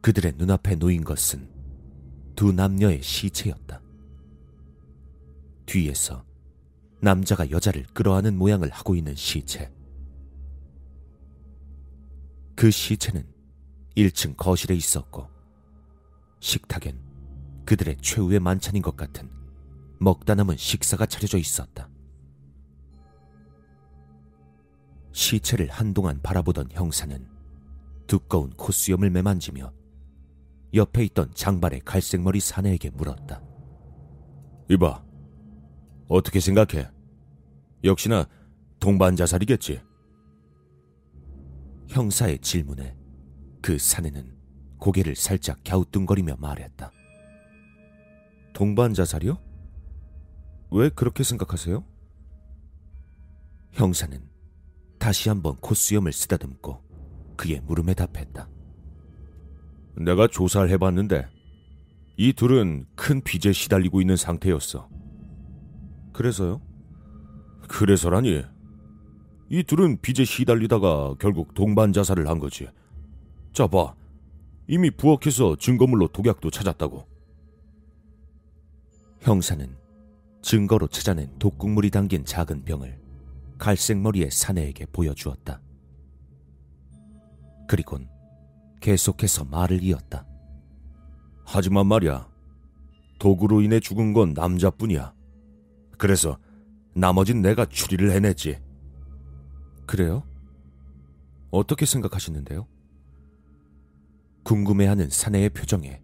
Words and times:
그들의 0.00 0.34
눈앞에 0.36 0.76
놓인 0.76 1.04
것은 1.04 1.48
두 2.36 2.52
남녀의 2.52 3.02
시체였다. 3.02 3.80
뒤에서 5.66 6.24
남자가 7.00 7.50
여자를 7.50 7.84
끌어안는 7.94 8.36
모양을 8.36 8.70
하고 8.70 8.94
있는 8.94 9.14
시체. 9.14 9.72
그 12.54 12.70
시체는 12.70 13.26
1층 13.96 14.36
거실에 14.36 14.74
있었고 14.74 15.28
식탁엔 16.40 16.98
그들의 17.64 17.98
최후의 18.00 18.40
만찬인 18.40 18.82
것 18.82 18.96
같은 18.96 19.30
먹다 20.00 20.34
남은 20.34 20.56
식사가 20.56 21.06
차려져 21.06 21.38
있었다. 21.38 21.88
시체를 25.12 25.68
한동안 25.68 26.20
바라보던 26.22 26.68
형사는 26.70 27.28
두꺼운 28.06 28.50
콧수염을 28.50 29.10
매만지며 29.10 29.77
옆에 30.74 31.04
있던 31.06 31.32
장발의 31.34 31.80
갈색머리 31.84 32.40
사내에게 32.40 32.90
물었다. 32.90 33.42
이봐, 34.70 35.02
어떻게 36.08 36.40
생각해? 36.40 36.90
역시나 37.84 38.26
동반 38.80 39.16
자살이겠지. 39.16 39.80
형사의 41.88 42.38
질문에 42.40 42.96
그 43.62 43.78
사내는 43.78 44.36
고개를 44.78 45.16
살짝 45.16 45.58
갸우뚱거리며 45.64 46.36
말했다. 46.38 46.92
동반 48.52 48.92
자살이요? 48.92 49.38
왜 50.70 50.90
그렇게 50.90 51.24
생각하세요? 51.24 51.84
형사는 53.72 54.20
다시 54.98 55.28
한번 55.28 55.56
콧수염을 55.56 56.12
쓰다듬고 56.12 56.82
그의 57.36 57.60
물음에 57.60 57.94
답했다. 57.94 58.48
내가 60.00 60.26
조사를 60.26 60.70
해봤는데 60.70 61.28
이 62.16 62.32
둘은 62.32 62.86
큰 62.94 63.20
빚에 63.20 63.52
시달리고 63.52 64.00
있는 64.00 64.16
상태였어. 64.16 64.88
그래서요? 66.12 66.60
그래서라니. 67.68 68.42
이 69.50 69.62
둘은 69.62 70.00
빚에 70.00 70.24
시달리다가 70.24 71.14
결국 71.18 71.54
동반 71.54 71.92
자살을 71.92 72.28
한 72.28 72.38
거지. 72.38 72.68
자 73.52 73.66
봐. 73.66 73.94
이미 74.66 74.90
부엌에서 74.90 75.56
증거물로 75.56 76.08
독약도 76.08 76.50
찾았다고. 76.50 77.06
형사는 79.20 79.76
증거로 80.42 80.86
찾아낸 80.88 81.32
독국물이 81.38 81.90
담긴 81.90 82.24
작은 82.24 82.64
병을 82.64 82.98
갈색 83.58 83.98
머리의 83.98 84.30
사내에게 84.30 84.86
보여주었다. 84.86 85.60
그리곤 87.66 88.08
계속해서 88.80 89.44
말을 89.44 89.82
이었다. 89.82 90.26
하지만 91.44 91.86
말이야. 91.86 92.28
도구로 93.18 93.62
인해 93.62 93.80
죽은 93.80 94.12
건 94.12 94.32
남자뿐이야. 94.34 95.12
그래서 95.96 96.38
나머진 96.94 97.42
내가 97.42 97.64
추리를 97.66 98.10
해냈지. 98.10 98.60
그래요? 99.86 100.22
어떻게 101.50 101.86
생각하시는데요? 101.86 102.66
궁금해하는 104.44 105.10
사내의 105.10 105.50
표정에 105.50 106.02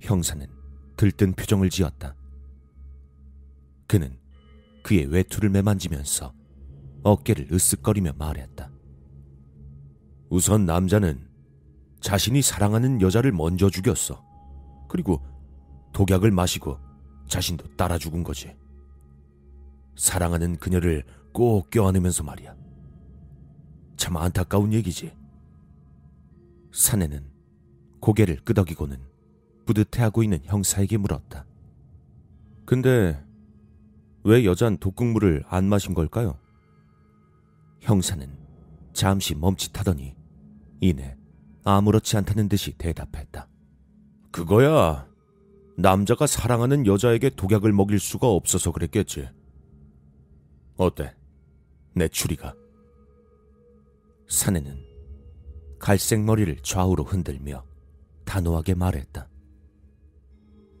형사는 0.00 0.46
들뜬 0.96 1.32
표정을 1.34 1.70
지었다. 1.70 2.14
그는 3.86 4.18
그의 4.82 5.06
외투를 5.06 5.50
매만지면서 5.50 6.32
어깨를 7.02 7.48
으쓱거리며 7.48 8.16
말했다. 8.16 8.70
우선 10.28 10.66
남자는 10.66 11.27
자신이 12.00 12.42
사랑하는 12.42 13.00
여자를 13.02 13.32
먼저 13.32 13.68
죽였어. 13.70 14.24
그리고 14.88 15.20
독약을 15.92 16.30
마시고 16.30 16.78
자신도 17.28 17.76
따라 17.76 17.98
죽은 17.98 18.22
거지. 18.22 18.56
사랑하는 19.96 20.56
그녀를 20.56 21.04
꼭 21.32 21.70
껴안으면서 21.70 22.22
말이야. 22.22 22.54
참 23.96 24.16
안타까운 24.16 24.72
얘기지. 24.72 25.12
사내는 26.72 27.28
고개를 28.00 28.44
끄덕이고는 28.44 28.98
뿌듯해하고 29.66 30.22
있는 30.22 30.38
형사에게 30.44 30.96
물었다. 30.96 31.44
근데 32.64 33.22
왜 34.24 34.44
여잔 34.44 34.76
독극물을 34.78 35.44
안 35.48 35.64
마신 35.64 35.94
걸까요? 35.94 36.38
형사는 37.80 38.28
잠시 38.92 39.34
멈칫하더니 39.34 40.14
이내 40.80 41.16
아무렇지 41.68 42.16
않다는 42.16 42.48
듯이 42.48 42.72
대답했다. 42.78 43.46
그거야. 44.32 45.06
남자가 45.76 46.26
사랑하는 46.26 46.86
여자에게 46.86 47.30
독약을 47.30 47.72
먹일 47.72 48.00
수가 48.00 48.26
없어서 48.26 48.72
그랬겠지. 48.72 49.28
어때? 50.78 51.14
내 51.94 52.08
추리가. 52.08 52.54
사내는 54.28 54.82
갈색 55.78 56.22
머리를 56.22 56.56
좌우로 56.62 57.04
흔들며 57.04 57.64
단호하게 58.24 58.74
말했다. 58.74 59.28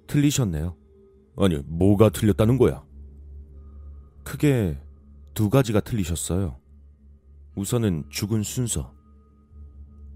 틀리셨네요. 0.06 0.74
아니, 1.36 1.58
뭐가 1.66 2.08
틀렸다는 2.08 2.56
거야? 2.56 2.82
크게 4.24 4.80
두 5.34 5.50
가지가 5.50 5.80
틀리셨어요. 5.80 6.58
우선은 7.56 8.04
죽은 8.08 8.42
순서. 8.42 8.97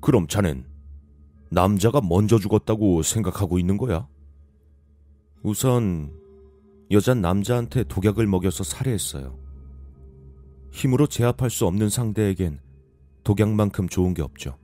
그럼 0.03 0.27
자넨 0.27 0.67
남자가 1.49 2.01
먼저 2.03 2.39
죽었다고 2.39 3.03
생각하고 3.03 3.59
있는 3.59 3.77
거야? 3.79 4.09
우선 5.45 6.13
여잔 6.91 7.21
남자한테 7.23 7.85
독약을 7.85 8.27
먹여서 8.27 8.65
살해했어요. 8.65 9.39
힘으로 10.73 11.07
제압할 11.07 11.51
수 11.51 11.67
없는 11.67 11.89
상대에겐 11.89 12.61
독약만큼 13.23 13.89
좋은 13.89 14.13
게 14.13 14.23
없죠. 14.23 14.59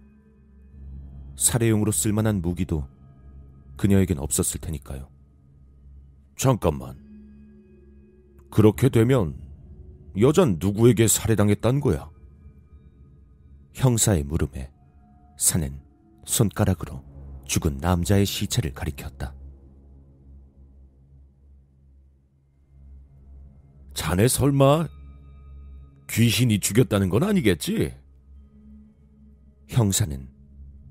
살해용으로 1.37 1.93
쓸만한 1.93 2.43
무기도 2.43 2.89
그녀에겐 3.77 4.19
없었을 4.19 4.61
테니까요. 4.61 5.09
잠깐만. 6.37 6.99
그렇게 8.51 8.89
되면 8.89 9.37
여잔 10.19 10.57
누구에게 10.59 11.07
살해당했단 11.07 11.79
거야? 11.79 12.11
형사의 13.75 14.25
물음에 14.25 14.73
사는 15.39 15.81
손가락으로 16.27 17.03
죽은 17.47 17.79
남자의 17.79 18.27
시체를 18.27 18.75
가리켰다. 18.75 19.35
자네 23.95 24.27
설마 24.27 24.89
귀신이 26.11 26.59
죽였다는 26.59 27.09
건 27.09 27.23
아니겠지? 27.23 27.97
형사는 29.69 30.29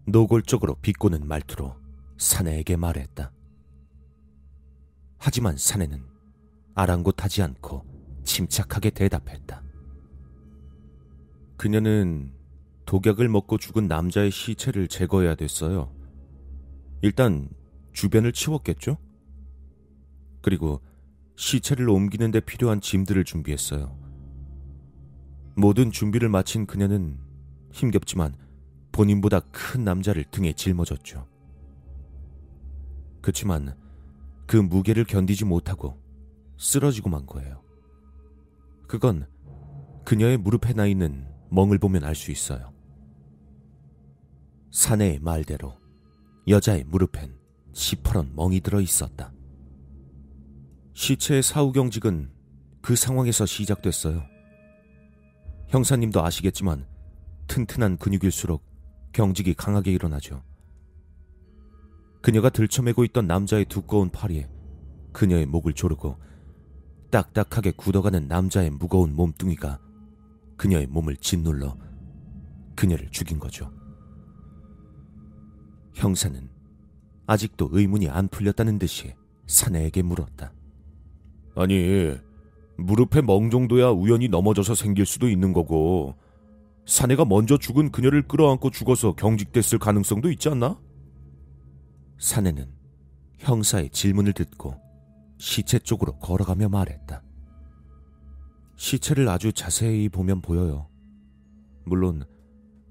노골적으로 0.05 0.75
비꼬는 0.75 1.27
말투로 1.27 1.75
사내에게 2.17 2.77
말했다. 2.77 3.33
하지만 5.17 5.57
사내는 5.57 6.05
아랑곳하지 6.73 7.43
않고 7.43 7.83
침착하게 8.23 8.91
대답했다. 8.91 9.61
그녀는 11.57 12.36
독약을 12.87 13.27
먹고 13.27 13.57
죽은 13.57 13.87
남자의 13.87 14.31
시체를 14.31 14.87
제거해야 14.87 15.35
됐어요. 15.35 15.93
일단 17.01 17.49
주변을 17.91 18.31
치웠겠죠? 18.31 18.97
그리고 20.41 20.81
시체를 21.35 21.89
옮기는 21.89 22.31
데 22.31 22.39
필요한 22.39 22.79
짐들을 22.79 23.25
준비했어요. 23.25 23.95
모든 25.57 25.91
준비를 25.91 26.29
마친 26.29 26.65
그녀는 26.65 27.19
힘겹지만 27.73 28.33
본인보다 28.93 29.41
큰 29.51 29.83
남자를 29.83 30.23
등에 30.23 30.53
짊어졌죠. 30.53 31.27
그치만 33.21 33.75
그 34.45 34.55
무게를 34.55 35.03
견디지 35.03 35.43
못하고 35.43 36.01
쓰러지고 36.57 37.09
만 37.09 37.25
거예요. 37.25 37.61
그건 38.87 39.27
그녀의 40.05 40.37
무릎에 40.37 40.71
나 40.71 40.87
있는 40.87 41.27
멍을 41.49 41.79
보면 41.79 42.05
알 42.05 42.15
수 42.15 42.31
있어요. 42.31 42.76
사내의 44.77 45.17
말대로 45.21 45.75
여자의 46.47 46.83
무릎엔 46.83 47.35
시퍼런 47.73 48.33
멍이 48.35 48.61
들어 48.61 48.79
있었다. 48.79 49.33
시체의 50.93 51.41
사후 51.41 51.71
경직은 51.71 52.29
그 52.83 52.95
상황에서 52.95 53.47
시작됐어요. 53.47 54.21
형사님도 55.69 56.23
아시겠지만 56.23 56.85
튼튼한 57.47 57.97
근육일수록 57.97 58.63
경직이 59.13 59.55
강하게 59.55 59.93
일어나죠. 59.93 60.43
그녀가 62.21 62.51
들쳐매고 62.51 63.03
있던 63.05 63.25
남자의 63.25 63.65
두꺼운 63.65 64.11
팔이 64.11 64.45
그녀의 65.11 65.47
목을 65.47 65.73
조르고 65.73 66.17
딱딱하게 67.09 67.71
굳어가는 67.71 68.27
남자의 68.27 68.69
무거운 68.69 69.15
몸뚱이가 69.15 69.79
그녀의 70.55 70.85
몸을 70.85 71.17
짓눌러 71.17 71.75
그녀를 72.75 73.09
죽인 73.09 73.39
거죠. 73.39 73.71
형사는 75.97 76.47
아직도 77.25 77.69
의문이 77.71 78.07
안 78.09 78.27
풀렸다는 78.27 78.77
듯이 78.79 79.13
사내에게 79.47 80.03
물었다. 80.03 80.53
아니, 81.55 82.15
무릎에 82.77 83.21
멍 83.21 83.49
정도야 83.49 83.89
우연히 83.89 84.27
넘어져서 84.27 84.75
생길 84.75 85.05
수도 85.05 85.27
있는 85.27 85.53
거고, 85.53 86.15
사내가 86.85 87.25
먼저 87.25 87.57
죽은 87.57 87.91
그녀를 87.91 88.27
끌어안고 88.27 88.69
죽어서 88.69 89.13
경직됐을 89.13 89.79
가능성도 89.79 90.31
있지 90.31 90.49
않나? 90.49 90.79
사내는 92.19 92.69
형사의 93.39 93.89
질문을 93.89 94.33
듣고 94.33 94.75
시체 95.39 95.79
쪽으로 95.79 96.17
걸어가며 96.19 96.69
말했다. 96.69 97.23
시체를 98.75 99.27
아주 99.27 99.51
자세히 99.51 100.07
보면 100.09 100.41
보여요. 100.41 100.87
물론 101.85 102.23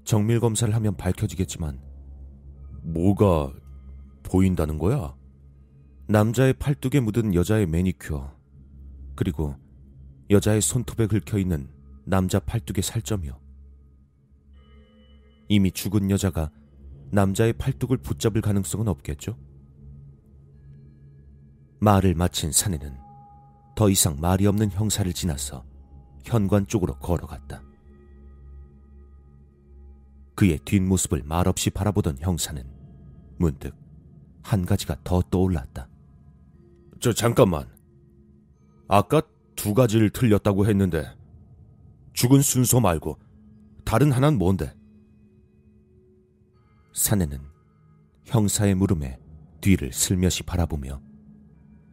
정밀 0.03 0.39
검사를 0.39 0.73
하면 0.73 0.95
밝혀지겠지만 0.95 1.86
뭐가 2.87 3.51
보인다는 4.23 4.77
거야? 4.77 5.15
남자의 6.07 6.53
팔뚝에 6.53 7.01
묻은 7.01 7.33
여자의 7.33 7.65
매니큐어 7.65 8.33
그리고 9.15 9.55
여자의 10.29 10.61
손톱에 10.61 11.07
긁혀 11.07 11.37
있는 11.37 11.69
남자 12.05 12.39
팔뚝의 12.39 12.83
살점이요. 12.83 13.37
이미 15.49 15.71
죽은 15.71 16.09
여자가 16.09 16.49
남자의 17.11 17.53
팔뚝을 17.53 17.97
붙잡을 17.97 18.41
가능성은 18.41 18.87
없겠죠? 18.87 19.37
말을 21.79 22.15
마친 22.15 22.51
사내는 22.51 22.97
더 23.75 23.89
이상 23.89 24.17
말이 24.19 24.47
없는 24.47 24.71
형사를 24.71 25.11
지나서 25.13 25.65
현관 26.23 26.65
쪽으로 26.67 26.97
걸어갔다. 26.99 27.61
그의 30.35 30.59
뒷모습을 30.59 31.23
말없이 31.23 31.69
바라보던 31.69 32.17
형사는 32.19 32.76
문득 33.37 33.75
한 34.43 34.65
가지가 34.65 34.97
더 35.03 35.21
떠올랐다. 35.21 35.89
저 36.99 37.13
잠깐만. 37.13 37.67
아까 38.87 39.21
두 39.55 39.73
가지를 39.73 40.09
틀렸다고 40.09 40.65
했는데 40.67 41.05
죽은 42.13 42.41
순서 42.41 42.79
말고 42.79 43.19
다른 43.85 44.11
하나는 44.11 44.37
뭔데? 44.37 44.73
사내는 46.93 47.39
형사의 48.25 48.75
물음에 48.75 49.19
뒤를 49.61 49.91
슬며시 49.93 50.43
바라보며 50.43 51.01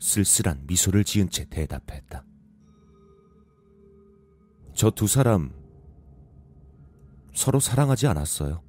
쓸쓸한 0.01 0.65
미소를 0.67 1.05
지은 1.05 1.31
채 1.31 1.45
대답했다. 1.49 2.25
저 4.75 4.91
두 4.91 5.07
사람 5.07 5.53
서로 7.35 7.61
사랑하지 7.61 8.07
않았어요. 8.07 8.64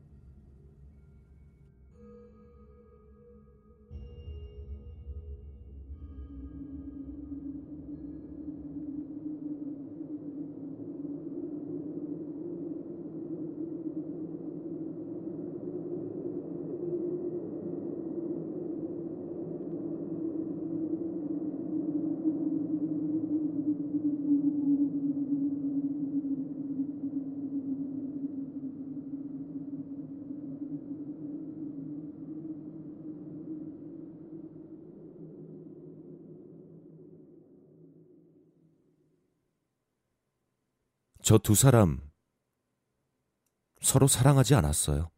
저 41.26 41.40
두 41.40 41.56
사람 41.56 42.12
서로 43.82 44.08
사랑하지 44.08 44.54
않았어요. 44.54 45.10